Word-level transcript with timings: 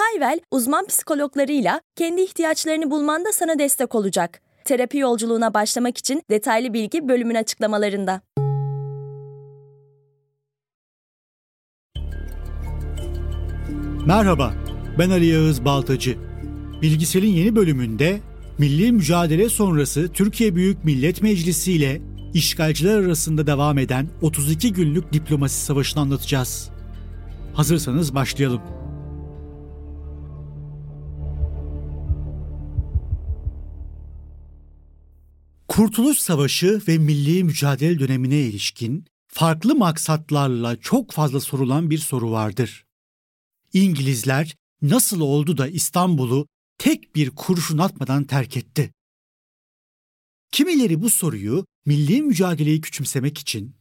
Hayvel, 0.00 0.40
uzman 0.50 0.86
psikologlarıyla 0.86 1.80
kendi 1.96 2.20
ihtiyaçlarını 2.20 2.90
bulmanda 2.90 3.32
sana 3.32 3.58
destek 3.58 3.94
olacak. 3.94 4.40
Terapi 4.64 4.98
yolculuğuna 4.98 5.54
başlamak 5.54 5.98
için 5.98 6.22
detaylı 6.30 6.72
bilgi 6.72 7.08
bölümün 7.08 7.34
açıklamalarında. 7.34 8.20
Merhaba, 14.06 14.54
ben 14.98 15.10
Ali 15.10 15.26
Yağız 15.26 15.64
Baltacı. 15.64 16.18
Bilgisel'in 16.82 17.30
yeni 17.30 17.56
bölümünde 17.56 18.20
milli 18.58 18.92
mücadele 18.92 19.48
sonrası 19.48 20.12
Türkiye 20.12 20.54
Büyük 20.54 20.84
Millet 20.84 21.22
Meclisi 21.22 21.72
ile 21.72 22.00
işgalciler 22.34 22.98
arasında 22.98 23.46
devam 23.46 23.78
eden 23.78 24.08
32 24.22 24.72
günlük 24.72 25.12
diplomasi 25.12 25.64
savaşını 25.64 26.02
anlatacağız. 26.02 26.70
Hazırsanız 27.54 28.14
başlayalım. 28.14 28.79
Kurtuluş 35.70 36.18
Savaşı 36.18 36.82
ve 36.88 36.98
milli 36.98 37.44
mücadele 37.44 37.98
dönemine 37.98 38.40
ilişkin 38.40 39.04
farklı 39.28 39.74
maksatlarla 39.74 40.80
çok 40.80 41.12
fazla 41.12 41.40
sorulan 41.40 41.90
bir 41.90 41.98
soru 41.98 42.30
vardır. 42.30 42.84
İngilizler 43.72 44.56
nasıl 44.82 45.20
oldu 45.20 45.58
da 45.58 45.68
İstanbul'u 45.68 46.46
tek 46.78 47.14
bir 47.14 47.30
kurşun 47.30 47.78
atmadan 47.78 48.24
terk 48.24 48.56
etti? 48.56 48.92
Kimileri 50.52 51.02
bu 51.02 51.10
soruyu 51.10 51.66
milli 51.86 52.22
mücadeleyi 52.22 52.80
küçümsemek 52.80 53.38
için, 53.38 53.76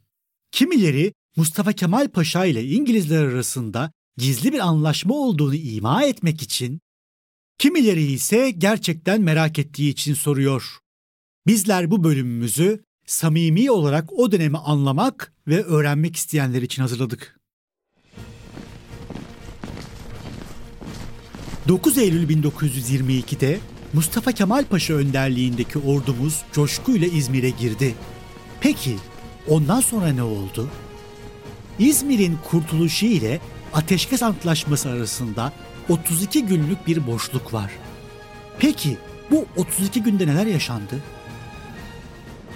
kimileri 0.52 1.14
Mustafa 1.36 1.74
Kemal 1.74 2.08
Paşa 2.08 2.46
ile 2.46 2.66
İngilizler 2.66 3.24
arasında 3.24 3.92
gizli 4.18 4.54
bir 4.54 4.60
anlaşma 4.60 5.16
olduğunu 5.16 5.56
ima 5.56 6.04
etmek 6.04 6.42
için, 6.42 6.80
kimileri 7.58 8.04
ise 8.04 8.52
gerçekten 8.52 9.22
merak 9.22 9.60
ettiği 9.60 9.90
için 9.90 10.14
soruyor. 10.14 10.80
Bizler 11.48 11.92
bu 11.92 12.04
bölümümüzü 12.04 12.84
samimi 13.06 13.72
olarak 13.72 14.14
o 14.14 14.32
dönemi 14.32 14.58
anlamak 14.58 15.34
ve 15.48 15.64
öğrenmek 15.64 16.16
isteyenler 16.16 16.62
için 16.62 16.82
hazırladık. 16.82 17.40
9 21.68 21.98
Eylül 21.98 22.30
1922'de 22.30 23.60
Mustafa 23.94 24.32
Kemal 24.32 24.66
Paşa 24.66 24.94
önderliğindeki 24.94 25.80
ordumuz 25.80 26.42
coşkuyla 26.52 27.08
İzmir'e 27.08 27.50
girdi. 27.50 27.96
Peki 28.62 28.96
ondan 29.48 29.82
sonra 29.82 30.08
ne 30.08 30.24
oldu? 30.24 30.70
İzmir'in 31.80 32.38
kurtuluşu 32.50 33.06
ile 33.06 33.40
Ateşkes 33.74 34.24
Antlaşması 34.24 34.90
arasında 34.90 35.54
32 35.90 36.46
günlük 36.46 36.88
bir 36.88 37.08
boşluk 37.08 37.54
var. 37.54 37.72
Peki 38.60 38.98
bu 39.32 39.46
32 39.56 40.04
günde 40.04 40.28
neler 40.28 40.46
yaşandı? 40.46 41.04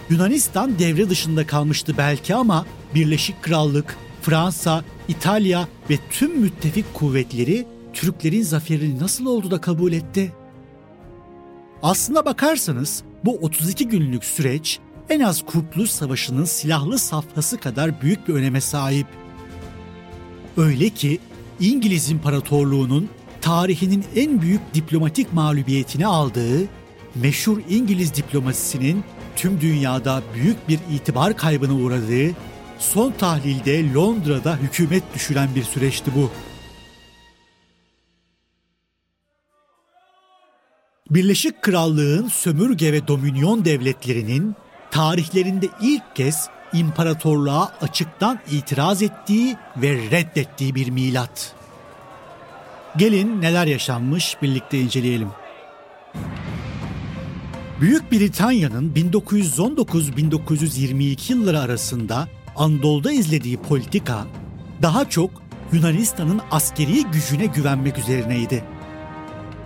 Yunanistan 0.09 0.79
devre 0.79 1.09
dışında 1.09 1.47
kalmıştı 1.47 1.95
belki 1.97 2.35
ama 2.35 2.65
Birleşik 2.95 3.43
Krallık, 3.43 3.97
Fransa, 4.21 4.83
İtalya 5.07 5.67
ve 5.89 5.97
tüm 6.11 6.39
müttefik 6.39 6.93
kuvvetleri 6.93 7.65
Türklerin 7.93 8.41
zaferini 8.41 8.99
nasıl 8.99 9.25
oldu 9.25 9.51
da 9.51 9.61
kabul 9.61 9.93
etti? 9.93 10.33
Aslına 11.83 12.25
bakarsanız 12.25 13.03
bu 13.25 13.37
32 13.37 13.87
günlük 13.87 14.25
süreç 14.25 14.79
en 15.09 15.19
az 15.19 15.45
Kurtuluş 15.45 15.89
Savaşı'nın 15.89 16.45
silahlı 16.45 16.99
safhası 16.99 17.57
kadar 17.57 18.01
büyük 18.01 18.27
bir 18.27 18.33
öneme 18.33 18.61
sahip. 18.61 19.07
Öyle 20.57 20.89
ki 20.89 21.19
İngiliz 21.59 22.09
İmparatorluğu'nun 22.09 23.09
tarihinin 23.41 24.05
en 24.15 24.41
büyük 24.41 24.73
diplomatik 24.73 25.33
mağlubiyetini 25.33 26.07
aldığı 26.07 26.67
meşhur 27.15 27.61
İngiliz 27.69 28.15
diplomasisinin 28.15 29.03
tüm 29.35 29.61
dünyada 29.61 30.21
büyük 30.33 30.69
bir 30.69 30.79
itibar 30.91 31.37
kaybına 31.37 31.73
uğradığı, 31.73 32.35
son 32.79 33.11
tahlilde 33.11 33.93
Londra'da 33.93 34.57
hükümet 34.57 35.03
düşüren 35.15 35.49
bir 35.55 35.63
süreçti 35.63 36.11
bu. 36.15 36.31
Birleşik 41.09 41.61
Krallığın 41.61 42.27
sömürge 42.27 42.93
ve 42.93 43.07
dominyon 43.07 43.65
devletlerinin 43.65 44.55
tarihlerinde 44.91 45.69
ilk 45.81 46.15
kez 46.15 46.49
imparatorluğa 46.73 47.71
açıktan 47.81 48.39
itiraz 48.51 49.01
ettiği 49.01 49.57
ve 49.77 50.11
reddettiği 50.11 50.75
bir 50.75 50.89
milat. 50.89 51.55
Gelin 52.97 53.41
neler 53.41 53.65
yaşanmış 53.65 54.37
birlikte 54.41 54.79
inceleyelim. 54.79 55.29
Büyük 57.83 58.11
Britanya'nın 58.11 58.93
1919-1922 58.93 61.31
yılları 61.31 61.59
arasında 61.59 62.27
Anadolu'da 62.55 63.11
izlediği 63.11 63.57
politika 63.57 64.25
daha 64.81 65.09
çok 65.09 65.31
Yunanistan'ın 65.73 66.41
askeri 66.51 67.03
gücüne 67.03 67.45
güvenmek 67.45 67.97
üzerineydi. 67.97 68.63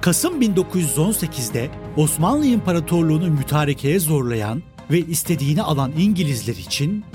Kasım 0.01 0.41
1918'de 0.41 1.69
Osmanlı 1.97 2.45
İmparatorluğu'nu 2.45 3.31
mütarekeye 3.31 3.99
zorlayan 3.99 4.63
ve 4.91 4.99
istediğini 4.99 5.61
alan 5.61 5.91
İngilizler 5.97 6.55
için 6.55 7.05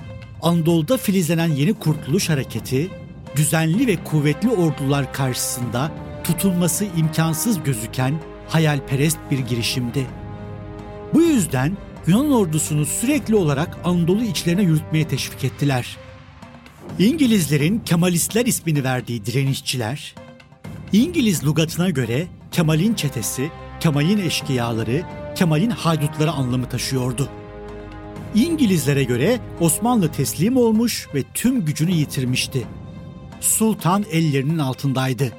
Anadolu'da 0.43 0.97
filizlenen 0.97 1.49
yeni 1.49 1.75
kurtuluş 1.75 2.29
hareketi 2.29 2.91
düzenli 3.37 3.87
ve 3.87 4.05
kuvvetli 4.05 4.51
ordular 4.51 5.13
karşısında 5.13 5.93
tutulması 6.25 6.87
imkansız 6.97 7.63
gözüken 7.63 8.15
hayalperest 8.49 9.19
bir 9.31 9.39
girişimdi. 9.39 10.22
Bu 11.15 11.23
yüzden 11.23 11.77
Yunan 12.07 12.33
ordusunu 12.33 12.87
sürekli 12.87 13.35
olarak 13.35 13.79
Anadolu 13.85 14.25
içlerine 14.25 14.63
yürütmeye 14.63 15.09
teşvik 15.09 15.45
ettiler. 15.45 15.97
İngilizlerin 16.99 17.79
Kemalistler 17.79 18.47
ismini 18.47 18.85
verdiği 18.85 19.27
direnişçiler, 19.27 20.15
İngiliz 20.93 21.47
lugatına 21.47 21.91
göre 21.91 22.27
Kemal'in 22.53 22.95
çetesi, 22.95 23.51
Kemal'in 23.81 24.19
eşkıyaları, 24.19 25.03
Kemal'in 25.35 25.71
haydutları 25.71 26.31
anlamı 26.31 26.69
taşıyordu. 26.69 27.29
İngilizlere 28.35 29.05
göre 29.05 29.41
Osmanlı 29.61 30.13
teslim 30.13 30.57
olmuş 30.57 31.09
ve 31.15 31.23
tüm 31.35 31.65
gücünü 31.65 31.91
yitirmişti. 31.91 32.67
Sultan 33.41 34.05
ellerinin 34.11 34.59
altındaydı. 34.59 35.33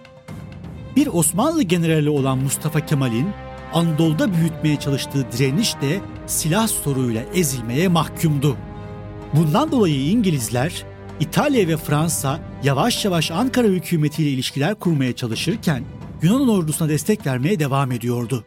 Bir 0.96 1.08
Osmanlı 1.08 1.64
generali 1.64 2.10
olan 2.10 2.38
Mustafa 2.38 2.86
Kemal'in 2.86 3.28
Anadolu'da 3.74 4.34
büyütmeye 4.34 4.80
çalıştığı 4.80 5.32
direniş 5.32 5.76
de 5.82 6.00
silah 6.28 6.68
soruyla 6.68 7.24
ezilmeye 7.34 7.88
mahkumdu. 7.88 8.58
Bundan 9.34 9.72
dolayı 9.72 10.10
İngilizler, 10.10 10.86
İtalya 11.20 11.68
ve 11.68 11.78
Fransa 11.78 12.40
yavaş 12.64 13.06
yavaş 13.06 13.32
Ankara 13.32 13.68
hükümetiyle 13.68 14.30
ilişkiler 14.30 14.76
kurmaya 14.76 15.16
çalışırken 15.16 15.84
Yunan 16.22 16.50
ordusuna 16.50 16.90
destek 16.90 17.26
vermeye 17.26 17.60
devam 17.60 17.92
ediyordu. 17.92 18.44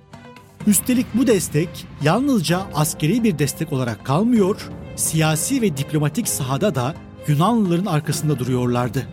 Üstelik 0.67 1.07
bu 1.15 1.27
destek 1.27 1.69
yalnızca 2.03 2.61
askeri 2.75 3.25
bir 3.25 3.39
destek 3.39 3.73
olarak 3.73 4.05
kalmıyor, 4.05 4.71
siyasi 4.97 5.63
ve 5.63 5.77
diplomatik 5.77 6.29
sahada 6.29 6.75
da 6.75 6.95
Yunanlıların 7.29 7.87
arkasında 7.87 8.39
duruyorlardı. 8.39 9.07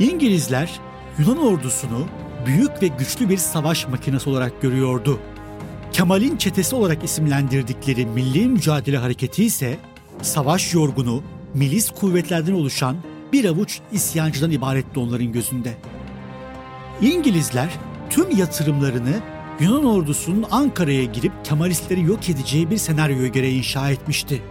İngilizler 0.00 0.80
Yunan 1.18 1.38
ordusunu 1.38 2.06
büyük 2.46 2.82
ve 2.82 2.86
güçlü 2.86 3.28
bir 3.28 3.36
savaş 3.36 3.88
makinesi 3.88 4.30
olarak 4.30 4.62
görüyordu. 4.62 5.20
Kemal'in 5.92 6.36
çetesi 6.36 6.74
olarak 6.74 7.04
isimlendirdikleri 7.04 8.06
Milli 8.06 8.46
Mücadele 8.46 8.98
Hareketi 8.98 9.44
ise 9.44 9.78
savaş 10.22 10.74
yorgunu, 10.74 11.22
milis 11.54 11.90
kuvvetlerden 11.90 12.52
oluşan 12.52 12.96
bir 13.32 13.44
avuç 13.44 13.80
isyancıdan 13.92 14.50
ibaretti 14.50 15.00
onların 15.00 15.32
gözünde. 15.32 15.74
İngilizler 17.00 17.68
tüm 18.10 18.36
yatırımlarını 18.36 19.14
Yunan 19.60 19.84
ordusunun 19.84 20.44
Ankara'ya 20.50 21.04
girip 21.04 21.32
Kemalistleri 21.44 22.02
yok 22.02 22.30
edeceği 22.30 22.70
bir 22.70 22.76
senaryoya 22.76 23.28
göre 23.28 23.50
inşa 23.50 23.90
etmişti. 23.90 24.42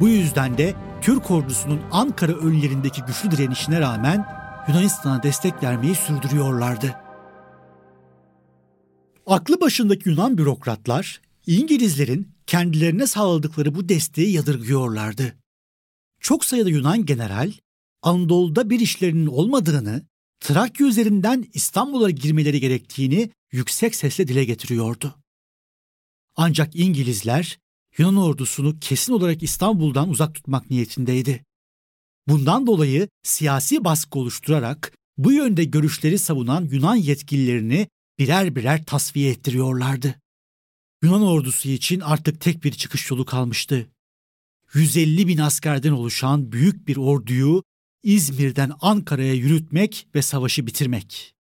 Bu 0.00 0.08
yüzden 0.08 0.58
de 0.58 0.74
Türk 1.00 1.30
ordusunun 1.30 1.80
Ankara 1.92 2.32
önlerindeki 2.32 3.02
güçlü 3.02 3.30
direnişine 3.30 3.80
rağmen 3.80 4.26
Yunanistan'a 4.68 5.22
destek 5.22 5.62
vermeyi 5.62 5.94
sürdürüyorlardı. 5.94 6.96
Aklı 9.26 9.60
başındaki 9.60 10.08
Yunan 10.08 10.38
bürokratlar 10.38 11.20
İngilizlerin 11.46 12.28
kendilerine 12.46 13.06
sağladıkları 13.06 13.74
bu 13.74 13.88
desteği 13.88 14.32
yadırgıyorlardı. 14.32 15.36
Çok 16.20 16.44
sayıda 16.44 16.70
Yunan 16.70 17.06
general 17.06 17.52
Anadolu'da 18.02 18.70
bir 18.70 18.80
işlerinin 18.80 19.26
olmadığını, 19.26 20.06
Trakya 20.40 20.86
üzerinden 20.86 21.44
İstanbul'a 21.54 22.10
girmeleri 22.10 22.60
gerektiğini 22.60 23.30
yüksek 23.52 23.94
sesle 23.94 24.28
dile 24.28 24.44
getiriyordu. 24.44 25.14
Ancak 26.36 26.76
İngilizler 26.76 27.58
Yunan 27.98 28.16
ordusunu 28.16 28.78
kesin 28.80 29.12
olarak 29.12 29.42
İstanbul'dan 29.42 30.08
uzak 30.08 30.34
tutmak 30.34 30.70
niyetindeydi. 30.70 31.44
Bundan 32.28 32.66
dolayı 32.66 33.08
siyasi 33.22 33.84
baskı 33.84 34.18
oluşturarak 34.18 34.92
bu 35.16 35.32
yönde 35.32 35.64
görüşleri 35.64 36.18
savunan 36.18 36.64
Yunan 36.64 36.96
yetkililerini 36.96 37.88
birer 38.18 38.56
birer 38.56 38.84
tasfiye 38.84 39.30
ettiriyorlardı. 39.30 40.20
Yunan 41.02 41.22
ordusu 41.22 41.68
için 41.68 42.00
artık 42.00 42.40
tek 42.40 42.64
bir 42.64 42.72
çıkış 42.72 43.10
yolu 43.10 43.24
kalmıştı. 43.24 43.88
150 44.74 45.28
bin 45.28 45.38
askerden 45.38 45.92
oluşan 45.92 46.52
büyük 46.52 46.88
bir 46.88 46.96
orduyu 46.96 47.62
İzmir'den 48.02 48.72
Ankara'ya 48.80 49.34
yürütmek 49.34 50.06
ve 50.14 50.22
savaşı 50.22 50.66
bitirmek. 50.66 51.34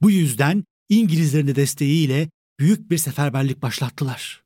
Bu 0.00 0.10
yüzden 0.10 0.64
İngilizlerin 0.88 1.46
de 1.46 1.56
desteğiyle 1.56 2.30
büyük 2.58 2.90
bir 2.90 2.98
seferberlik 2.98 3.62
başlattılar. 3.62 4.42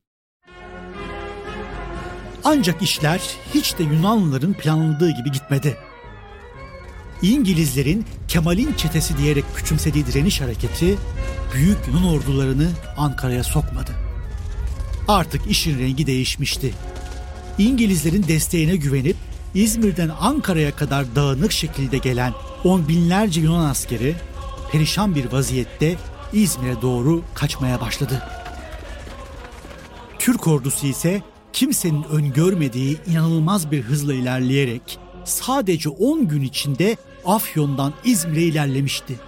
Ancak 2.44 2.83
işler 2.83 3.21
hiç 3.55 3.79
de 3.79 3.83
Yunanlıların 3.83 4.55
planladığı 4.55 5.11
gibi 5.11 5.33
gitmedi. 5.33 5.77
İngilizlerin 7.23 8.06
Kemal'in 8.29 8.75
çetesi 8.75 9.19
diyerek 9.19 9.44
küçümsediği 9.56 10.06
direniş 10.06 10.41
hareketi 10.41 10.99
büyük 11.55 11.79
Yunan 11.89 12.05
ordularını 12.05 12.71
Ankara'ya 12.97 13.44
sokmadı. 13.44 13.91
Artık 15.09 15.47
işin 15.47 15.79
rengi 15.79 16.06
değişmişti. 16.06 16.75
İngilizlerin 17.59 18.25
desteğine 18.29 18.77
güvenip 18.77 19.17
İzmir'den 19.55 20.11
Ankara'ya 20.21 20.77
kadar 20.77 21.17
dağınık 21.17 21.53
şekilde 21.53 21.99
gelen 21.99 22.33
on 22.65 22.88
binlerce 22.88 23.41
Yunan 23.41 23.71
askeri 23.71 24.15
perişan 24.73 25.15
bir 25.15 25.33
vaziyette 25.33 25.97
İzmir'e 26.33 26.83
doğru 26.83 27.23
kaçmaya 27.35 27.81
başladı. 27.81 28.23
Türk 30.19 30.47
ordusu 30.47 30.87
ise 30.87 31.23
kimsenin 31.52 32.02
öngörmediği 32.02 32.99
inanılmaz 33.06 33.70
bir 33.70 33.82
hızla 33.82 34.14
ilerleyerek 34.14 34.99
sadece 35.25 35.88
10 35.88 36.28
gün 36.28 36.43
içinde 36.43 36.96
Afyon'dan 37.25 37.93
İzmir'e 38.04 38.43
ilerlemişti. 38.43 39.20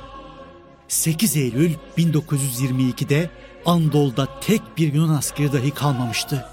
8 0.89 1.37
Eylül 1.37 1.73
1922'de 1.99 3.31
Anadolu'da 3.67 4.29
tek 4.41 4.61
bir 4.77 4.93
Yunan 4.95 5.15
askeri 5.15 5.53
dahi 5.53 5.71
kalmamıştı. 5.71 6.45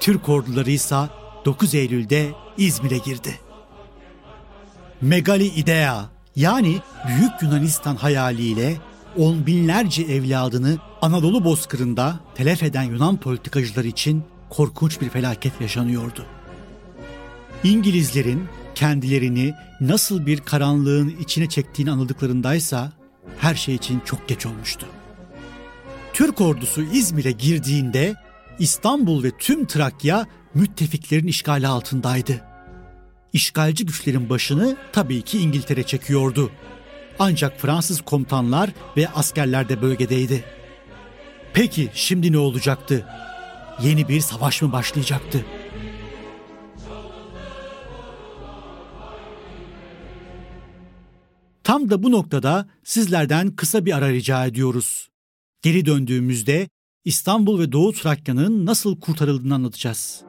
Türk 0.00 0.28
orduları 0.28 0.70
ise 0.70 0.96
9 1.44 1.74
Eylül'de 1.74 2.30
İzmir'e 2.58 2.98
girdi. 2.98 3.38
Megali 5.00 5.46
Idea 5.46 6.04
yani 6.36 6.78
Büyük 7.08 7.42
Yunanistan 7.42 7.96
hayaliyle 7.96 8.76
on 9.16 9.46
binlerce 9.46 10.02
evladını 10.02 10.78
Anadolu 11.02 11.44
bozkırında 11.44 12.20
telef 12.34 12.62
eden 12.62 12.82
Yunan 12.82 13.16
politikacılar 13.16 13.84
için 13.84 14.24
korkunç 14.50 15.00
bir 15.00 15.08
felaket 15.08 15.60
yaşanıyordu. 15.60 16.26
İngilizlerin 17.64 18.44
kendilerini 18.74 19.54
nasıl 19.80 20.26
bir 20.26 20.40
karanlığın 20.40 21.16
içine 21.20 21.48
çektiğini 21.48 21.90
anladıklarındaysa 21.90 22.92
her 23.38 23.54
şey 23.54 23.74
için 23.74 24.00
çok 24.04 24.28
geç 24.28 24.46
olmuştu. 24.46 24.86
Türk 26.12 26.40
ordusu 26.40 26.82
İzmir'e 26.82 27.30
girdiğinde 27.30 28.14
İstanbul 28.58 29.24
ve 29.24 29.30
tüm 29.38 29.66
Trakya 29.66 30.26
müttefiklerin 30.54 31.26
işgali 31.26 31.66
altındaydı. 31.66 32.40
İşgalci 33.32 33.86
güçlerin 33.86 34.30
başını 34.30 34.76
tabii 34.92 35.22
ki 35.22 35.38
İngiltere 35.38 35.82
çekiyordu. 35.82 36.50
Ancak 37.18 37.60
Fransız 37.60 38.00
komutanlar 38.00 38.70
ve 38.96 39.08
askerler 39.08 39.68
de 39.68 39.82
bölgedeydi. 39.82 40.44
Peki 41.52 41.90
şimdi 41.94 42.32
ne 42.32 42.38
olacaktı? 42.38 43.06
Yeni 43.82 44.08
bir 44.08 44.20
savaş 44.20 44.62
mı 44.62 44.72
başlayacaktı? 44.72 45.44
Tam 51.64 51.90
da 51.90 52.02
bu 52.02 52.12
noktada 52.12 52.68
sizlerden 52.84 53.50
kısa 53.56 53.84
bir 53.86 53.92
ara 53.96 54.08
rica 54.10 54.46
ediyoruz. 54.46 55.08
Geri 55.62 55.86
döndüğümüzde 55.86 56.68
İstanbul 57.04 57.60
ve 57.60 57.72
Doğu 57.72 57.92
Trakya'nın 57.92 58.66
nasıl 58.66 59.00
kurtarıldığını 59.00 59.54
anlatacağız. 59.54 60.22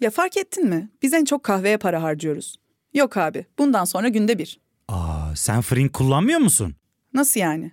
Ya 0.00 0.10
fark 0.10 0.36
ettin 0.36 0.68
mi? 0.68 0.90
Biz 1.02 1.12
en 1.14 1.24
çok 1.24 1.42
kahveye 1.42 1.76
para 1.76 2.02
harcıyoruz. 2.02 2.56
Yok 2.94 3.16
abi, 3.16 3.46
bundan 3.58 3.84
sonra 3.84 4.08
günde 4.08 4.38
bir. 4.38 4.60
Aa, 4.88 5.36
sen 5.36 5.60
Frink 5.62 5.92
kullanmıyor 5.92 6.40
musun? 6.40 6.74
Nasıl 7.14 7.40
yani? 7.40 7.72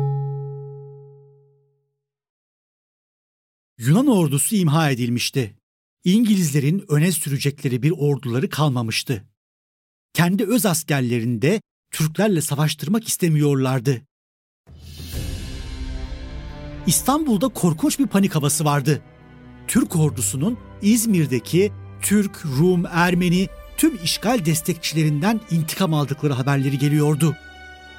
Yunan 3.85 4.07
ordusu 4.07 4.55
imha 4.55 4.89
edilmişti. 4.89 5.55
İngilizlerin 6.03 6.85
öne 6.89 7.11
sürecekleri 7.11 7.83
bir 7.83 7.91
orduları 7.91 8.49
kalmamıştı. 8.49 9.23
Kendi 10.13 10.43
öz 10.43 10.65
askerlerini 10.65 11.41
de 11.41 11.61
Türklerle 11.91 12.41
savaştırmak 12.41 13.07
istemiyorlardı. 13.07 14.01
İstanbul'da 16.87 17.47
korkunç 17.47 17.99
bir 17.99 18.07
panik 18.07 18.35
havası 18.35 18.65
vardı. 18.65 19.01
Türk 19.67 19.95
ordusunun 19.95 20.57
İzmir'deki 20.81 21.71
Türk, 22.01 22.45
Rum, 22.45 22.85
Ermeni 22.85 23.47
tüm 23.77 24.03
işgal 24.03 24.45
destekçilerinden 24.45 25.41
intikam 25.51 25.93
aldıkları 25.93 26.33
haberleri 26.33 26.77
geliyordu. 26.77 27.35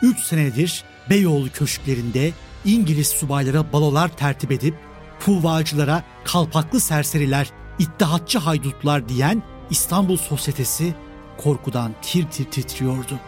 Üç 0.03 0.21
senedir 0.21 0.85
Beyoğlu 1.11 1.51
köşklerinde 1.53 2.33
İngiliz 2.65 3.09
subaylara 3.09 3.73
balolar 3.73 4.17
tertip 4.17 4.53
edip 4.53 4.92
puvacılara 5.25 6.05
kalpaklı 6.25 6.81
serseriler, 6.81 7.51
iddihatçı 7.79 8.39
haydutlar 8.39 9.09
diyen 9.09 9.43
İstanbul 9.71 10.17
sosyetesi 10.17 10.95
korkudan 11.39 11.93
tir 12.03 12.27
tir 12.27 12.45
titriyordu. 12.45 13.21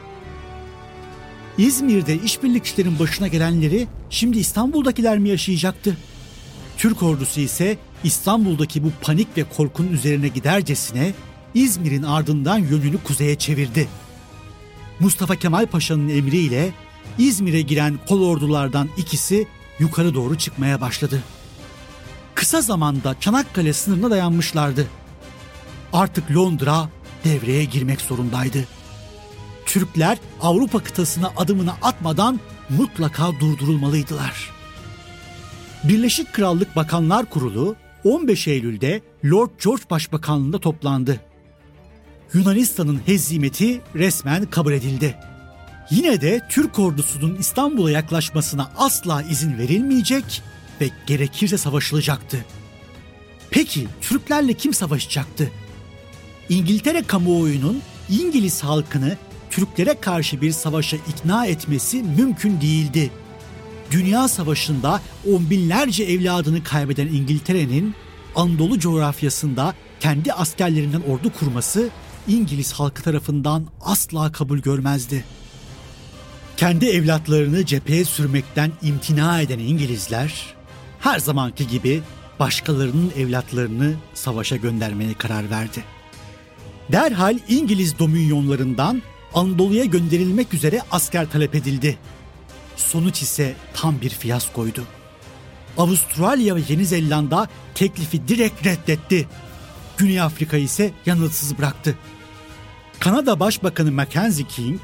İzmir'de 1.58 2.14
işbirlikçilerin 2.16 2.98
başına 2.98 3.28
gelenleri 3.28 3.86
şimdi 4.10 4.38
İstanbul'dakiler 4.38 5.18
mi 5.18 5.28
yaşayacaktı? 5.28 5.96
Türk 6.76 7.02
ordusu 7.02 7.40
ise 7.40 7.78
İstanbul'daki 8.04 8.84
bu 8.84 8.90
panik 9.02 9.36
ve 9.36 9.44
korkunun 9.56 9.92
üzerine 9.92 10.28
gidercesine 10.28 11.12
İzmir'in 11.54 12.02
ardından 12.02 12.58
yönünü 12.58 12.98
kuzeye 13.04 13.34
çevirdi. 13.34 13.88
Mustafa 15.00 15.36
Kemal 15.36 15.66
Paşa'nın 15.66 16.08
emriyle 16.08 16.72
İzmir'e 17.18 17.60
giren 17.60 17.98
kol 18.08 18.22
ordulardan 18.22 18.88
ikisi 18.96 19.46
yukarı 19.78 20.14
doğru 20.14 20.38
çıkmaya 20.38 20.80
başladı 20.80 21.22
kısa 22.44 22.60
zamanda 22.60 23.20
Çanakkale 23.20 23.72
sınırına 23.72 24.10
dayanmışlardı. 24.10 24.86
Artık 25.92 26.30
Londra 26.30 26.88
devreye 27.24 27.64
girmek 27.64 28.00
zorundaydı. 28.00 28.58
Türkler 29.66 30.18
Avrupa 30.40 30.78
kıtasına 30.78 31.32
adımını 31.36 31.72
atmadan 31.82 32.40
mutlaka 32.70 33.30
durdurulmalıydılar. 33.40 34.50
Birleşik 35.84 36.32
Krallık 36.32 36.76
Bakanlar 36.76 37.30
Kurulu 37.30 37.76
15 38.04 38.48
Eylül'de 38.48 39.00
Lord 39.24 39.50
George 39.64 39.82
Başbakanlığında 39.90 40.58
toplandı. 40.58 41.20
Yunanistan'ın 42.34 43.00
hezimeti 43.06 43.80
resmen 43.94 44.46
kabul 44.46 44.72
edildi. 44.72 45.16
Yine 45.90 46.20
de 46.20 46.40
Türk 46.50 46.78
ordusunun 46.78 47.34
İstanbul'a 47.34 47.90
yaklaşmasına 47.90 48.70
asla 48.76 49.22
izin 49.22 49.58
verilmeyecek 49.58 50.42
ve 50.80 50.90
gerekirse 51.06 51.58
savaşılacaktı. 51.58 52.44
Peki 53.50 53.86
Türklerle 54.00 54.54
kim 54.54 54.74
savaşacaktı? 54.74 55.50
İngiltere 56.48 57.02
kamuoyunun 57.02 57.82
İngiliz 58.10 58.64
halkını 58.64 59.16
Türklere 59.50 60.00
karşı 60.00 60.40
bir 60.40 60.52
savaşa 60.52 60.96
ikna 60.96 61.46
etmesi 61.46 62.02
mümkün 62.02 62.60
değildi. 62.60 63.10
Dünya 63.90 64.28
Savaşı'nda 64.28 65.00
on 65.32 65.50
binlerce 65.50 66.04
evladını 66.04 66.64
kaybeden 66.64 67.06
İngiltere'nin 67.06 67.94
Anadolu 68.36 68.78
coğrafyasında 68.78 69.74
kendi 70.00 70.32
askerlerinden 70.32 71.00
ordu 71.00 71.32
kurması 71.38 71.88
İngiliz 72.28 72.72
halkı 72.72 73.02
tarafından 73.02 73.66
asla 73.80 74.32
kabul 74.32 74.58
görmezdi. 74.58 75.24
Kendi 76.56 76.86
evlatlarını 76.86 77.66
cepheye 77.66 78.04
sürmekten 78.04 78.72
imtina 78.82 79.40
eden 79.40 79.58
İngilizler 79.58 80.54
her 81.04 81.18
zamanki 81.18 81.66
gibi 81.66 82.02
başkalarının 82.40 83.12
evlatlarını 83.16 83.94
savaşa 84.14 84.56
göndermeye 84.56 85.14
karar 85.14 85.50
verdi. 85.50 85.84
Derhal 86.92 87.38
İngiliz 87.48 87.98
dominyonlarından 87.98 89.02
Anadolu'ya 89.34 89.84
gönderilmek 89.84 90.54
üzere 90.54 90.80
asker 90.90 91.30
talep 91.30 91.54
edildi. 91.54 91.98
Sonuç 92.76 93.22
ise 93.22 93.54
tam 93.74 94.00
bir 94.00 94.10
fiyaskoydu. 94.10 94.84
Avustralya 95.78 96.56
ve 96.56 96.60
Yeni 96.68 96.86
Zelanda 96.86 97.48
teklifi 97.74 98.28
direkt 98.28 98.66
reddetti. 98.66 99.28
Güney 99.96 100.20
Afrika 100.20 100.56
ise 100.56 100.92
yanıtsız 101.06 101.58
bıraktı. 101.58 101.98
Kanada 103.00 103.40
Başbakanı 103.40 103.92
Mackenzie 103.92 104.46
King, 104.46 104.80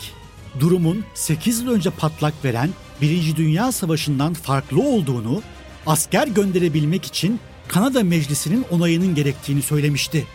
durumun 0.61 1.05
8 1.15 1.61
yıl 1.61 1.71
önce 1.71 1.91
patlak 1.91 2.45
veren 2.45 2.71
Birinci 3.01 3.37
Dünya 3.37 3.73
Savaşı'ndan 3.73 4.35
farklı 4.35 4.83
olduğunu, 4.83 5.43
asker 5.87 6.27
gönderebilmek 6.27 7.05
için 7.05 7.41
Kanada 7.69 8.05
Meclisi'nin 8.05 8.65
onayının 8.71 9.15
gerektiğini 9.15 9.63
söylemişti. 9.63 10.27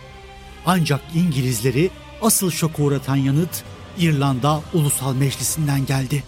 Ancak 0.65 1.01
İngilizleri 1.15 1.89
asıl 2.21 2.51
şoku 2.51 2.83
uğratan 2.83 3.15
yanıt 3.15 3.63
İrlanda 3.97 4.61
Ulusal 4.73 5.15
Meclisi'nden 5.15 5.85
geldi. 5.85 6.23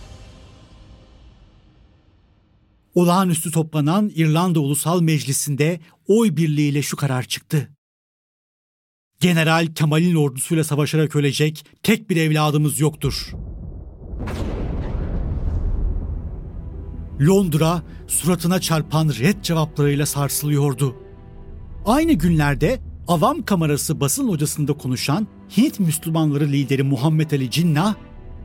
Olağanüstü 2.95 3.51
toplanan 3.51 4.11
İrlanda 4.15 4.59
Ulusal 4.59 5.01
Meclisi'nde 5.01 5.79
oy 6.07 6.35
birliğiyle 6.35 6.81
şu 6.81 6.97
karar 6.97 7.23
çıktı. 7.23 7.69
General 9.19 9.67
Kemal'in 9.75 10.15
ordusuyla 10.15 10.63
savaşarak 10.63 11.15
ölecek 11.15 11.65
tek 11.83 12.09
bir 12.09 12.17
evladımız 12.17 12.79
yoktur. 12.79 13.31
Londra 17.21 17.81
suratına 18.07 18.61
çarpan 18.61 19.09
red 19.19 19.41
cevaplarıyla 19.41 20.05
sarsılıyordu. 20.05 20.95
Aynı 21.85 22.13
günlerde 22.13 22.79
Avam 23.07 23.41
Kamerası 23.41 23.99
basın 23.99 24.29
hocasında 24.29 24.73
konuşan 24.73 25.27
Hint 25.57 25.79
Müslümanları 25.79 26.47
lideri 26.47 26.83
Muhammed 26.83 27.31
Ali 27.31 27.51
Cinnah, 27.51 27.95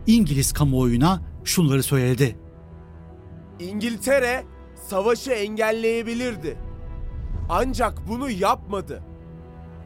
İngiliz 0.06 0.52
kamuoyuna 0.52 1.22
şunları 1.44 1.82
söyledi. 1.82 2.36
İngiltere 3.60 4.44
savaşı 4.88 5.30
engelleyebilirdi. 5.30 6.56
Ancak 7.48 8.08
bunu 8.08 8.30
yapmadı. 8.30 9.02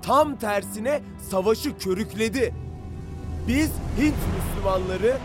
Tam 0.02 0.38
tersine 0.38 1.00
savaşı 1.30 1.78
körükledi. 1.78 2.54
Biz 3.48 3.70
Hint 3.98 4.14
Müslümanları 4.36 5.16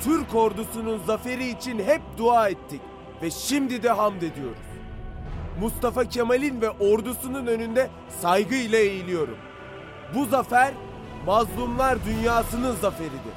Türk 0.00 0.34
ordusunun 0.34 1.00
zaferi 1.06 1.50
için 1.50 1.78
hep 1.78 2.02
dua 2.18 2.48
ettik 2.48 2.80
ve 3.22 3.30
şimdi 3.30 3.82
de 3.82 3.90
hamd 3.90 4.22
ediyoruz. 4.22 4.58
Mustafa 5.60 6.04
Kemal'in 6.04 6.60
ve 6.60 6.70
ordusunun 6.70 7.46
önünde 7.46 7.90
saygıyla 8.20 8.78
eğiliyorum. 8.78 9.36
Bu 10.14 10.26
zafer 10.26 10.72
mazlumlar 11.26 11.98
dünyasının 12.04 12.76
zaferidir. 12.76 13.32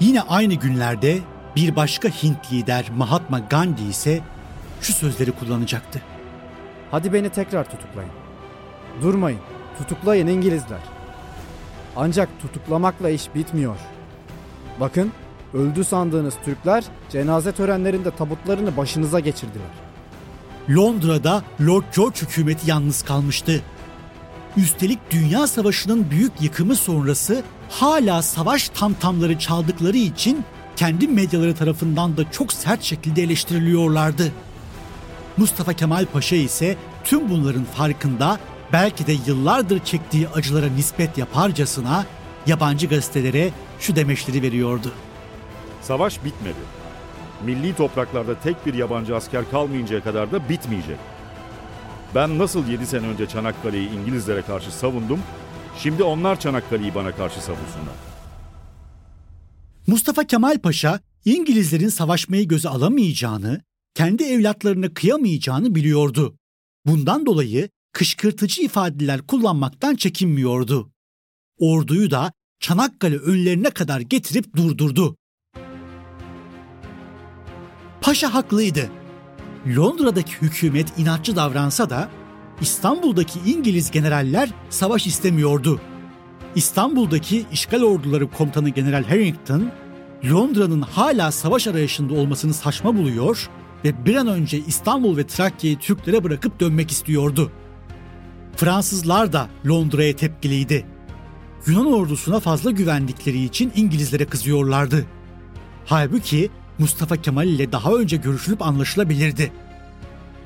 Yine 0.00 0.22
aynı 0.22 0.54
günlerde 0.54 1.18
bir 1.56 1.76
başka 1.76 2.08
Hint 2.08 2.52
lider 2.52 2.86
Mahatma 2.96 3.38
Gandhi 3.38 3.84
ise 3.88 4.20
şu 4.80 4.92
sözleri 4.92 5.32
kullanacaktı. 5.32 6.02
Hadi 6.90 7.12
beni 7.12 7.30
tekrar 7.30 7.70
tutuklayın. 7.70 8.10
Durmayın, 9.02 9.40
tutuklayın 9.78 10.26
İngilizler. 10.26 10.80
Ancak 11.96 12.28
tutuklamakla 12.42 13.10
iş 13.10 13.34
bitmiyor. 13.34 13.76
Bakın, 14.80 15.12
öldü 15.54 15.84
sandığınız 15.84 16.34
Türkler 16.44 16.84
cenaze 17.10 17.52
törenlerinde 17.52 18.10
tabutlarını 18.10 18.76
başınıza 18.76 19.20
geçirdiler. 19.20 19.68
Londra'da 20.70 21.42
Lord 21.66 21.84
George 21.96 22.20
hükümeti 22.22 22.70
yalnız 22.70 23.02
kalmıştı. 23.02 23.62
Üstelik 24.56 24.98
Dünya 25.10 25.46
Savaşı'nın 25.46 26.10
büyük 26.10 26.32
yıkımı 26.40 26.76
sonrası 26.76 27.42
hala 27.68 28.22
savaş 28.22 28.68
tamtamları 28.68 29.38
çaldıkları 29.38 29.96
için 29.96 30.44
kendi 30.76 31.08
medyaları 31.08 31.54
tarafından 31.54 32.16
da 32.16 32.30
çok 32.30 32.52
sert 32.52 32.82
şekilde 32.82 33.22
eleştiriliyorlardı. 33.22 34.32
Mustafa 35.36 35.72
Kemal 35.72 36.06
Paşa 36.06 36.36
ise 36.36 36.76
tüm 37.04 37.30
bunların 37.30 37.64
farkında 37.64 38.38
belki 38.72 39.06
de 39.06 39.12
yıllardır 39.26 39.84
çektiği 39.84 40.28
acılara 40.28 40.66
nispet 40.66 41.18
yaparcasına 41.18 42.06
yabancı 42.46 42.86
gazetelere 42.86 43.50
şu 43.80 43.96
demeçleri 43.96 44.42
veriyordu. 44.42 44.92
Savaş 45.90 46.24
bitmedi. 46.24 46.58
Milli 47.44 47.74
topraklarda 47.74 48.40
tek 48.40 48.66
bir 48.66 48.74
yabancı 48.74 49.16
asker 49.16 49.50
kalmayıncaya 49.50 50.02
kadar 50.04 50.32
da 50.32 50.48
bitmeyecek. 50.48 50.98
Ben 52.14 52.38
nasıl 52.38 52.68
7 52.68 52.86
sene 52.86 53.06
önce 53.06 53.26
Çanakkale'yi 53.26 53.90
İngilizlere 53.90 54.42
karşı 54.42 54.72
savundum, 54.72 55.20
şimdi 55.78 56.02
onlar 56.02 56.40
Çanakkale'yi 56.40 56.94
bana 56.94 57.16
karşı 57.16 57.42
savunsunlar. 57.42 57.94
Mustafa 59.86 60.24
Kemal 60.24 60.58
Paşa 60.58 61.00
İngilizlerin 61.24 61.88
savaşmayı 61.88 62.48
göze 62.48 62.68
alamayacağını, 62.68 63.60
kendi 63.94 64.22
evlatlarına 64.22 64.94
kıyamayacağını 64.94 65.74
biliyordu. 65.74 66.36
Bundan 66.86 67.26
dolayı 67.26 67.68
kışkırtıcı 67.92 68.62
ifadeler 68.62 69.26
kullanmaktan 69.26 69.94
çekinmiyordu. 69.94 70.90
Orduyu 71.58 72.10
da 72.10 72.32
Çanakkale 72.60 73.16
önlerine 73.16 73.70
kadar 73.70 74.00
getirip 74.00 74.56
durdurdu. 74.56 75.16
Paşa 78.00 78.34
haklıydı. 78.34 78.90
Londra'daki 79.76 80.32
hükümet 80.42 80.98
inatçı 80.98 81.36
davransa 81.36 81.90
da 81.90 82.08
İstanbul'daki 82.60 83.38
İngiliz 83.46 83.90
generaller 83.90 84.50
savaş 84.70 85.06
istemiyordu. 85.06 85.80
İstanbul'daki 86.54 87.46
işgal 87.52 87.82
orduları 87.82 88.30
komutanı 88.30 88.68
General 88.68 89.04
Harrington, 89.04 89.70
Londra'nın 90.24 90.82
hala 90.82 91.32
savaş 91.32 91.66
arayışında 91.66 92.14
olmasını 92.14 92.54
saçma 92.54 92.96
buluyor 92.96 93.50
ve 93.84 94.04
bir 94.04 94.16
an 94.16 94.26
önce 94.26 94.58
İstanbul 94.58 95.16
ve 95.16 95.26
Trakya'yı 95.26 95.78
Türklere 95.78 96.24
bırakıp 96.24 96.60
dönmek 96.60 96.90
istiyordu. 96.90 97.52
Fransızlar 98.56 99.32
da 99.32 99.48
Londra'ya 99.66 100.16
tepkiliydi. 100.16 100.86
Yunan 101.66 101.92
ordusuna 101.92 102.40
fazla 102.40 102.70
güvendikleri 102.70 103.44
için 103.44 103.72
İngilizlere 103.76 104.24
kızıyorlardı. 104.24 105.06
Halbuki 105.86 106.50
Mustafa 106.80 107.16
Kemal 107.16 107.48
ile 107.48 107.72
daha 107.72 107.94
önce 107.94 108.16
görüşülüp 108.16 108.62
anlaşılabilirdi. 108.62 109.52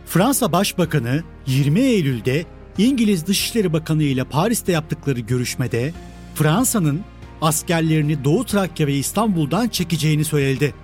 Fransa 0.06 0.52
Başbakanı 0.52 1.22
20 1.46 1.80
Eylül'de 1.80 2.44
İngiliz 2.78 3.26
Dışişleri 3.26 3.72
Bakanı 3.72 4.02
ile 4.02 4.24
Paris'te 4.24 4.72
yaptıkları 4.72 5.20
görüşmede 5.20 5.92
Fransa'nın 6.34 7.04
askerlerini 7.42 8.24
Doğu 8.24 8.44
Trakya 8.44 8.86
ve 8.86 8.94
İstanbul'dan 8.94 9.68
çekeceğini 9.68 10.24
söyledi. 10.24 10.74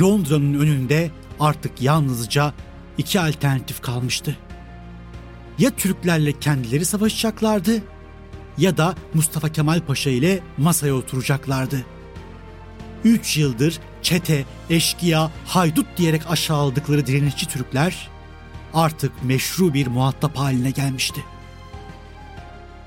Londra'nın 0.00 0.54
önünde 0.54 1.10
artık 1.40 1.82
yalnızca 1.82 2.54
iki 2.98 3.20
alternatif 3.20 3.82
kalmıştı. 3.82 4.36
Ya 5.58 5.70
Türklerle 5.70 6.32
kendileri 6.32 6.84
savaşacaklardı 6.84 7.82
ya 8.58 8.76
da 8.76 8.94
Mustafa 9.14 9.48
Kemal 9.48 9.80
Paşa 9.80 10.10
ile 10.10 10.40
masaya 10.58 10.94
oturacaklardı. 10.94 11.84
Üç 13.04 13.36
yıldır 13.36 13.78
çete, 14.02 14.44
eşkıya, 14.70 15.30
haydut 15.46 15.86
diyerek 15.96 16.22
aşağıladıkları 16.30 17.06
direnişçi 17.06 17.48
Türkler 17.48 18.08
artık 18.74 19.12
meşru 19.22 19.74
bir 19.74 19.86
muhatap 19.86 20.36
haline 20.36 20.70
gelmişti. 20.70 21.20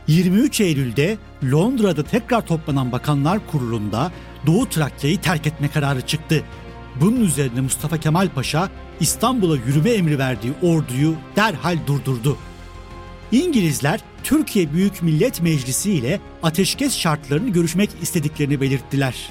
23 0.08 0.62
Eylül'de 0.62 1.18
Londra'da 1.52 2.04
tekrar 2.04 2.48
toplanan 2.48 2.92
Bakanlar 2.92 3.40
Kurulu'nda 3.52 4.12
Doğu 4.46 4.70
Trakya'yı 4.70 5.22
terk 5.22 5.48
etme 5.48 5.68
kararı 5.68 6.02
çıktı. 6.02 6.44
Bunun 7.02 7.22
üzerine 7.22 7.62
Mustafa 7.62 7.98
Kemal 7.98 8.30
Paşa 8.30 8.70
İstanbul'a 9.00 9.56
yürüme 9.56 9.90
emri 9.90 10.20
verdiği 10.20 10.54
orduyu 10.62 11.16
derhal 11.36 11.78
durdurdu. 11.88 12.38
İngilizler 13.32 14.00
Türkiye 14.24 14.74
Büyük 14.74 15.02
Millet 15.02 15.42
Meclisi 15.42 15.92
ile 15.92 16.20
ateşkes 16.44 16.98
şartlarını 16.98 17.50
görüşmek 17.50 17.90
istediklerini 18.02 18.62
belirttiler. 18.62 19.30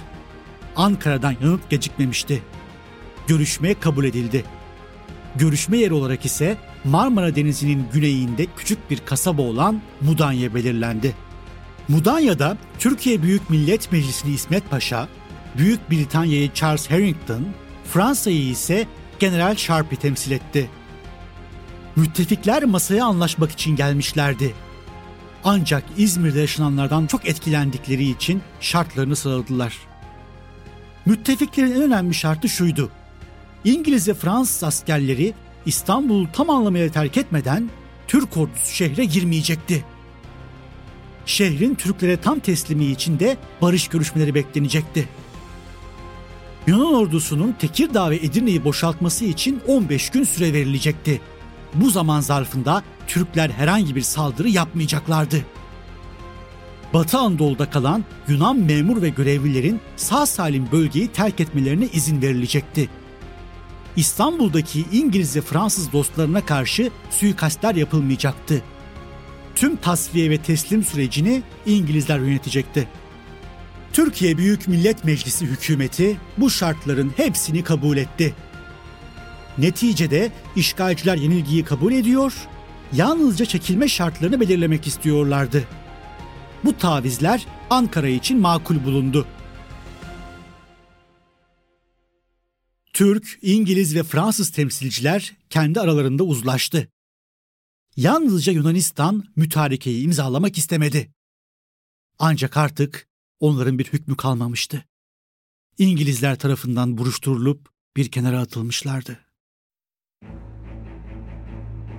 Ankara'dan 0.76 1.36
yanıt 1.42 1.70
gecikmemişti. 1.70 2.42
Görüşme 3.26 3.74
kabul 3.74 4.04
edildi. 4.04 4.44
Görüşme 5.36 5.78
yeri 5.78 5.94
olarak 5.94 6.24
ise 6.24 6.56
Marmara 6.84 7.36
Denizi'nin 7.36 7.86
güneyinde 7.92 8.46
küçük 8.56 8.90
bir 8.90 8.98
kasaba 8.98 9.42
olan 9.42 9.82
Mudanya 10.00 10.54
belirlendi. 10.54 11.14
Mudanya'da 11.88 12.56
Türkiye 12.78 13.22
Büyük 13.22 13.50
Millet 13.50 13.92
Meclisi'ni 13.92 14.32
İsmet 14.32 14.70
Paşa, 14.70 15.08
Büyük 15.58 15.90
Britanya'yı 15.90 16.52
Charles 16.52 16.90
Harrington, 16.90 17.46
Fransa'yı 17.92 18.48
ise 18.48 18.86
General 19.18 19.56
Sharp'i 19.56 19.96
temsil 19.96 20.30
etti. 20.30 20.70
Müttefikler 21.96 22.64
masaya 22.64 23.04
anlaşmak 23.04 23.50
için 23.50 23.76
gelmişlerdi. 23.76 24.54
Ancak 25.44 25.84
İzmir'de 25.96 26.40
yaşananlardan 26.40 27.06
çok 27.06 27.28
etkilendikleri 27.28 28.10
için 28.10 28.42
şartlarını 28.60 29.16
sıraladılar. 29.16 29.89
Müttefiklerin 31.06 31.72
en 31.72 31.82
önemli 31.82 32.14
şartı 32.14 32.48
şuydu. 32.48 32.90
İngiliz 33.64 34.08
ve 34.08 34.14
Fransız 34.14 34.64
askerleri 34.64 35.34
İstanbul'u 35.66 36.28
tam 36.32 36.50
anlamıyla 36.50 36.88
terk 36.88 37.16
etmeden 37.16 37.70
Türk 38.08 38.36
ordusu 38.36 38.74
şehre 38.74 39.04
girmeyecekti. 39.04 39.84
Şehrin 41.26 41.74
Türklere 41.74 42.16
tam 42.16 42.38
teslimi 42.38 42.84
için 42.84 43.18
de 43.18 43.36
barış 43.62 43.88
görüşmeleri 43.88 44.34
beklenecekti. 44.34 45.08
Yunan 46.66 46.94
ordusunun 46.94 47.52
Tekirdağ 47.52 48.10
ve 48.10 48.16
Edirne'yi 48.16 48.64
boşaltması 48.64 49.24
için 49.24 49.60
15 49.66 50.10
gün 50.10 50.24
süre 50.24 50.52
verilecekti. 50.52 51.20
Bu 51.74 51.90
zaman 51.90 52.20
zarfında 52.20 52.82
Türkler 53.06 53.50
herhangi 53.50 53.96
bir 53.96 54.02
saldırı 54.02 54.48
yapmayacaklardı. 54.48 55.44
Batı 56.94 57.18
Anadolu'da 57.18 57.70
kalan 57.70 58.04
Yunan 58.28 58.58
memur 58.58 59.02
ve 59.02 59.08
görevlilerin 59.08 59.80
sağ 59.96 60.26
salim 60.26 60.68
bölgeyi 60.72 61.08
terk 61.08 61.40
etmelerine 61.40 61.86
izin 61.92 62.22
verilecekti. 62.22 62.88
İstanbul'daki 63.96 64.84
İngiliz 64.92 65.36
ve 65.36 65.40
Fransız 65.40 65.92
dostlarına 65.92 66.46
karşı 66.46 66.90
suikastler 67.10 67.74
yapılmayacaktı. 67.74 68.62
Tüm 69.54 69.76
tasfiye 69.76 70.30
ve 70.30 70.38
teslim 70.38 70.84
sürecini 70.84 71.42
İngilizler 71.66 72.18
yönetecekti. 72.18 72.88
Türkiye 73.92 74.38
Büyük 74.38 74.68
Millet 74.68 75.04
Meclisi 75.04 75.46
hükümeti 75.46 76.16
bu 76.38 76.50
şartların 76.50 77.12
hepsini 77.16 77.64
kabul 77.64 77.96
etti. 77.96 78.34
Neticede 79.58 80.30
işgalciler 80.56 81.16
yenilgiyi 81.16 81.64
kabul 81.64 81.92
ediyor, 81.92 82.32
yalnızca 82.92 83.44
çekilme 83.44 83.88
şartlarını 83.88 84.40
belirlemek 84.40 84.86
istiyorlardı. 84.86 85.64
Bu 86.64 86.76
tavizler 86.78 87.46
Ankara 87.70 88.08
için 88.08 88.40
makul 88.40 88.84
bulundu. 88.84 89.26
Türk, 92.92 93.38
İngiliz 93.42 93.96
ve 93.96 94.02
Fransız 94.02 94.50
temsilciler 94.50 95.32
kendi 95.50 95.80
aralarında 95.80 96.24
uzlaştı. 96.24 96.88
Yalnızca 97.96 98.52
Yunanistan 98.52 99.24
mütarekeyi 99.36 100.04
imzalamak 100.04 100.58
istemedi. 100.58 101.12
Ancak 102.18 102.56
artık 102.56 103.08
onların 103.40 103.78
bir 103.78 103.84
hükmü 103.84 104.16
kalmamıştı. 104.16 104.84
İngilizler 105.78 106.38
tarafından 106.38 106.98
buruşturulup 106.98 107.68
bir 107.96 108.10
kenara 108.10 108.40
atılmışlardı. 108.40 109.18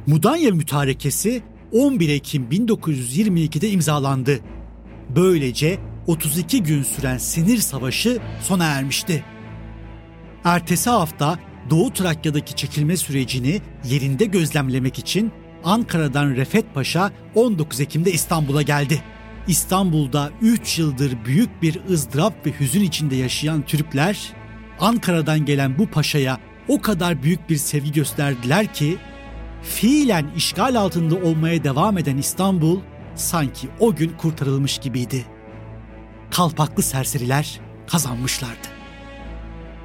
Mudanya 0.07 0.51
Mütarekesi 0.51 1.43
11 1.71 2.09
Ekim 2.09 2.43
1922'de 2.51 3.69
imzalandı. 3.69 4.39
Böylece 5.15 5.79
32 6.07 6.63
gün 6.63 6.83
süren 6.83 7.17
Sinir 7.17 7.57
Savaşı 7.57 8.19
sona 8.41 8.65
ermişti. 8.65 9.23
Ertesi 10.43 10.89
hafta 10.89 11.39
Doğu 11.69 11.93
Trakya'daki 11.93 12.55
çekilme 12.55 12.98
sürecini 12.98 13.61
yerinde 13.89 14.25
gözlemlemek 14.25 15.00
için 15.00 15.31
Ankara'dan 15.63 16.29
Refet 16.29 16.74
Paşa 16.74 17.11
19 17.35 17.79
Ekim'de 17.79 18.11
İstanbul'a 18.11 18.61
geldi. 18.61 19.03
İstanbul'da 19.48 20.31
3 20.41 20.79
yıldır 20.79 21.25
büyük 21.25 21.61
bir 21.61 21.79
ızdırap 21.89 22.46
ve 22.46 22.51
hüzün 22.59 22.81
içinde 22.81 23.15
yaşayan 23.15 23.61
Türkler 23.61 24.33
Ankara'dan 24.79 25.46
gelen 25.46 25.77
bu 25.77 25.87
paşaya 25.87 26.37
o 26.67 26.81
kadar 26.81 27.24
büyük 27.24 27.50
bir 27.50 27.57
sevgi 27.57 27.91
gösterdiler 27.91 28.74
ki 28.74 28.98
fiilen 29.61 30.27
işgal 30.35 30.75
altında 30.75 31.15
olmaya 31.15 31.63
devam 31.63 31.97
eden 31.97 32.17
İstanbul 32.17 32.79
sanki 33.15 33.69
o 33.79 33.95
gün 33.95 34.09
kurtarılmış 34.17 34.77
gibiydi. 34.77 35.25
Kalpaklı 36.31 36.83
serseriler 36.83 37.59
kazanmışlardı. 37.87 38.67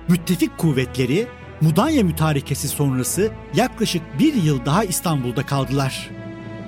Müttefik 0.09 0.59
kuvvetleri 0.59 1.29
Mudanya 1.61 2.05
mütarekesi 2.05 2.69
sonrası 2.69 3.33
yaklaşık 3.55 4.03
bir 4.19 4.35
yıl 4.35 4.65
daha 4.67 4.85
İstanbul'da 4.85 5.47
kaldılar. 5.47 6.11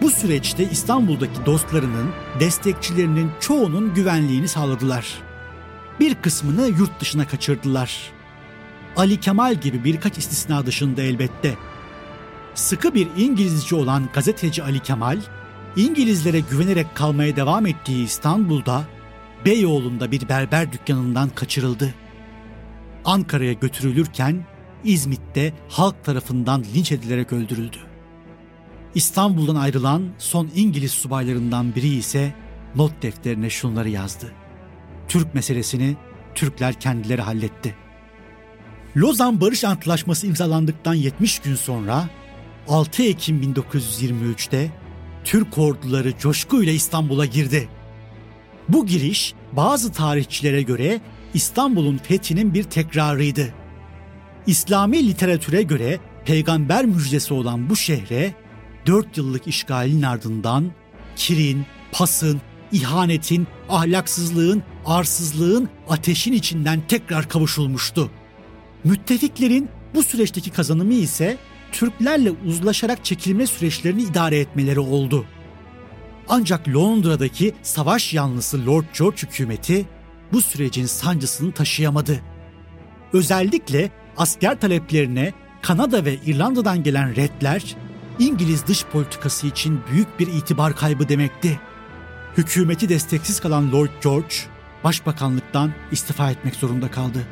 Bu 0.02 0.10
süreçte 0.10 0.70
İstanbul'daki 0.70 1.46
dostlarının, 1.46 2.10
destekçilerinin 2.40 3.30
çoğunun 3.40 3.94
güvenliğini 3.94 4.48
sağladılar. 4.48 5.18
Bir 6.00 6.14
kısmını 6.14 6.68
yurt 6.68 7.00
dışına 7.00 7.26
kaçırdılar. 7.26 8.12
Ali 8.96 9.20
Kemal 9.20 9.54
gibi 9.54 9.84
birkaç 9.84 10.18
istisna 10.18 10.66
dışında 10.66 11.02
elbette. 11.02 11.54
Sıkı 12.58 12.94
bir 12.94 13.08
İngilizce 13.16 13.76
olan 13.76 14.08
gazeteci 14.12 14.62
Ali 14.62 14.80
Kemal, 14.80 15.18
İngilizlere 15.76 16.40
güvenerek 16.40 16.86
kalmaya 16.94 17.36
devam 17.36 17.66
ettiği 17.66 18.04
İstanbul'da 18.04 18.84
Beyoğlu'nda 19.44 20.10
bir 20.10 20.28
berber 20.28 20.72
dükkanından 20.72 21.28
kaçırıldı. 21.28 21.94
Ankara'ya 23.04 23.52
götürülürken 23.52 24.46
İzmit'te 24.84 25.52
halk 25.68 26.04
tarafından 26.04 26.64
linç 26.74 26.92
edilerek 26.92 27.32
öldürüldü. 27.32 27.76
İstanbul'dan 28.94 29.56
ayrılan 29.56 30.08
son 30.18 30.50
İngiliz 30.54 30.92
subaylarından 30.92 31.74
biri 31.74 31.88
ise 31.88 32.34
not 32.74 33.02
defterine 33.02 33.50
şunları 33.50 33.88
yazdı. 33.88 34.32
Türk 35.08 35.34
meselesini 35.34 35.96
Türkler 36.34 36.80
kendileri 36.80 37.22
halletti. 37.22 37.74
Lozan 38.96 39.40
Barış 39.40 39.64
Antlaşması 39.64 40.26
imzalandıktan 40.26 40.94
70 40.94 41.38
gün 41.38 41.54
sonra 41.54 42.08
6 42.68 43.02
Ekim 43.02 43.42
1923'te 43.42 44.70
Türk 45.24 45.58
orduları 45.58 46.18
coşkuyla 46.18 46.72
İstanbul'a 46.72 47.26
girdi. 47.26 47.68
Bu 48.68 48.86
giriş 48.86 49.34
bazı 49.52 49.92
tarihçilere 49.92 50.62
göre 50.62 51.00
İstanbul'un 51.34 51.98
fethinin 51.98 52.54
bir 52.54 52.62
tekrarıydı. 52.62 53.54
İslami 54.46 55.08
literatüre 55.08 55.62
göre 55.62 56.00
peygamber 56.24 56.84
müjdesi 56.86 57.34
olan 57.34 57.70
bu 57.70 57.76
şehre 57.76 58.34
4 58.86 59.16
yıllık 59.16 59.46
işgalin 59.46 60.02
ardından 60.02 60.72
kirin, 61.16 61.66
pasın, 61.92 62.40
ihanetin, 62.72 63.46
ahlaksızlığın, 63.68 64.62
arsızlığın 64.86 65.68
ateşin 65.88 66.32
içinden 66.32 66.82
tekrar 66.88 67.28
kavuşulmuştu. 67.28 68.10
Müttefiklerin 68.84 69.68
bu 69.94 70.02
süreçteki 70.02 70.50
kazanımı 70.50 70.94
ise 70.94 71.38
Türklerle 71.72 72.30
uzlaşarak 72.46 73.04
çekilme 73.04 73.46
süreçlerini 73.46 74.02
idare 74.02 74.38
etmeleri 74.38 74.80
oldu. 74.80 75.24
Ancak 76.28 76.68
Londra'daki 76.68 77.54
savaş 77.62 78.14
yanlısı 78.14 78.66
Lord 78.66 78.84
George 78.98 79.16
hükümeti 79.22 79.86
bu 80.32 80.42
sürecin 80.42 80.86
sancısını 80.86 81.52
taşıyamadı. 81.52 82.20
Özellikle 83.12 83.90
asker 84.16 84.60
taleplerine 84.60 85.32
Kanada 85.62 86.04
ve 86.04 86.14
İrlanda'dan 86.14 86.82
gelen 86.82 87.16
redler 87.16 87.76
İngiliz 88.18 88.66
dış 88.66 88.84
politikası 88.84 89.46
için 89.46 89.80
büyük 89.90 90.20
bir 90.20 90.26
itibar 90.26 90.76
kaybı 90.76 91.08
demekti. 91.08 91.60
Hükümeti 92.36 92.88
desteksiz 92.88 93.40
kalan 93.40 93.72
Lord 93.72 93.90
George, 94.02 94.34
başbakanlıktan 94.84 95.72
istifa 95.92 96.30
etmek 96.30 96.54
zorunda 96.54 96.90
kaldı. 96.90 97.26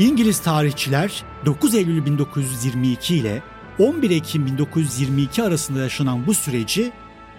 İngiliz 0.00 0.38
tarihçiler 0.40 1.24
9 1.46 1.74
Eylül 1.74 2.06
1922 2.06 3.16
ile 3.16 3.42
11 3.78 4.10
Ekim 4.10 4.46
1922 4.46 5.42
arasında 5.42 5.80
yaşanan 5.80 6.26
bu 6.26 6.34
süreci 6.34 6.92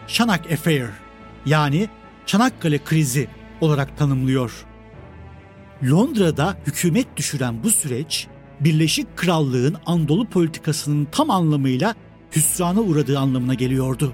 Çanak 0.08 0.52
Affair 0.52 0.88
yani 1.46 1.90
Çanakkale 2.26 2.84
krizi 2.84 3.28
olarak 3.62 3.98
tanımlıyor. 3.98 4.66
Londra'da 5.84 6.58
hükümet 6.68 7.18
düşüren 7.18 7.64
bu 7.64 7.70
süreç 7.70 8.28
Birleşik 8.60 9.18
Krallığın 9.18 9.76
Anadolu 9.86 10.30
politikasının 10.30 11.08
tam 11.12 11.30
anlamıyla 11.30 11.96
hüsrana 12.36 12.80
uğradığı 12.80 13.20
anlamına 13.20 13.54
geliyordu. 13.54 14.14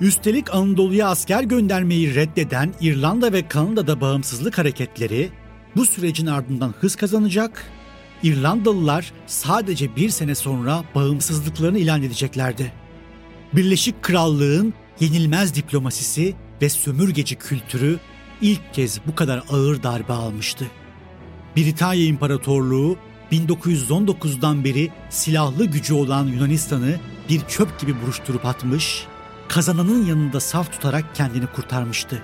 Üstelik 0.00 0.54
Anadolu'ya 0.54 1.08
asker 1.08 1.42
göndermeyi 1.42 2.14
reddeden 2.14 2.74
İrlanda 2.80 3.32
ve 3.32 3.48
Kanada'da 3.48 4.00
bağımsızlık 4.00 4.58
hareketleri 4.58 5.30
bu 5.76 5.86
sürecin 5.86 6.26
ardından 6.26 6.74
hız 6.80 6.96
kazanacak, 6.96 7.70
İrlandalılar 8.22 9.12
sadece 9.26 9.96
bir 9.96 10.10
sene 10.10 10.34
sonra 10.34 10.84
bağımsızlıklarını 10.94 11.78
ilan 11.78 12.02
edeceklerdi. 12.02 12.72
Birleşik 13.52 14.02
Krallığın 14.02 14.74
yenilmez 15.00 15.54
diplomasisi 15.54 16.34
ve 16.62 16.68
sömürgeci 16.68 17.36
kültürü 17.36 17.98
ilk 18.40 18.74
kez 18.74 19.00
bu 19.06 19.14
kadar 19.14 19.42
ağır 19.50 19.82
darbe 19.82 20.12
almıştı. 20.12 20.66
Britanya 21.56 22.04
İmparatorluğu 22.04 22.96
1919'dan 23.32 24.64
beri 24.64 24.90
silahlı 25.10 25.64
gücü 25.64 25.94
olan 25.94 26.26
Yunanistan'ı 26.26 26.96
bir 27.28 27.40
çöp 27.40 27.80
gibi 27.80 27.94
buruşturup 28.02 28.46
atmış, 28.46 29.06
kazananın 29.48 30.06
yanında 30.06 30.40
saf 30.40 30.72
tutarak 30.72 31.14
kendini 31.14 31.46
kurtarmıştı. 31.46 32.22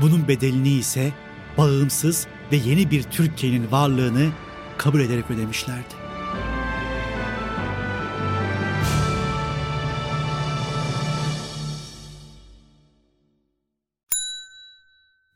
Bunun 0.00 0.28
bedelini 0.28 0.68
ise 0.68 1.12
bağımsız 1.58 2.26
ve 2.52 2.56
yeni 2.56 2.90
bir 2.90 3.02
Türkiye'nin 3.02 3.70
varlığını 3.70 4.30
kabul 4.78 5.00
ederek 5.00 5.30
ödemişlerdi. 5.30 6.06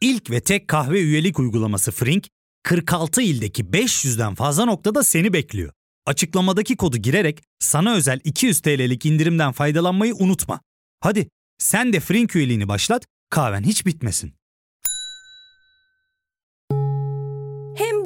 İlk 0.01 0.31
ve 0.31 0.41
tek 0.41 0.69
kahve 0.69 1.01
üyelik 1.01 1.39
uygulaması 1.39 1.93
Frink, 1.93 2.29
46 2.63 3.23
ildeki 3.23 3.65
500'den 3.65 4.35
fazla 4.35 4.65
noktada 4.65 5.05
seni 5.05 5.33
bekliyor. 5.33 5.73
Açıklamadaki 6.07 6.77
kodu 6.77 6.97
girerek 6.97 7.43
sana 7.59 7.95
özel 7.95 8.21
200 8.25 8.61
TL'lik 8.61 9.07
indirimden 9.07 9.53
faydalanmayı 9.53 10.15
unutma. 10.15 10.61
Hadi 11.01 11.29
sen 11.59 11.93
de 11.93 12.01
Frink 12.01 12.37
üyeliğini 12.37 12.69
başlat, 12.69 13.07
kahven 13.31 13.63
hiç 13.63 13.87
bitmesin. 13.87 14.35
Hem 17.77 18.00